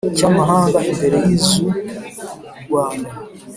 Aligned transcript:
cy 0.17 0.23
amahanga 0.29 0.79
imbere 0.91 1.17
y 1.25 1.27
iz 1.37 1.47
u 1.65 1.69
Rwanda 2.65 3.09